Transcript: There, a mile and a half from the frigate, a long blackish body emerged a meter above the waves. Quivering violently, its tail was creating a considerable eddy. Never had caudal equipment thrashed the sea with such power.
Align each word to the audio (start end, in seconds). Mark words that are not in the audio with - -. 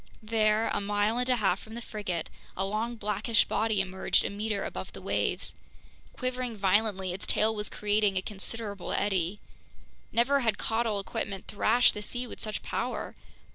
There, 0.23 0.67
a 0.69 0.81
mile 0.81 1.19
and 1.19 1.29
a 1.29 1.35
half 1.35 1.59
from 1.59 1.75
the 1.75 1.79
frigate, 1.83 2.31
a 2.57 2.65
long 2.65 2.95
blackish 2.95 3.45
body 3.45 3.81
emerged 3.81 4.25
a 4.25 4.31
meter 4.31 4.65
above 4.65 4.93
the 4.93 4.99
waves. 5.01 5.53
Quivering 6.13 6.57
violently, 6.57 7.13
its 7.13 7.27
tail 7.27 7.53
was 7.53 7.69
creating 7.69 8.17
a 8.17 8.23
considerable 8.23 8.93
eddy. 8.93 9.39
Never 10.11 10.39
had 10.39 10.57
caudal 10.57 10.99
equipment 10.99 11.45
thrashed 11.45 11.93
the 11.93 12.01
sea 12.01 12.25
with 12.25 12.41
such 12.41 12.63
power. 12.63 13.15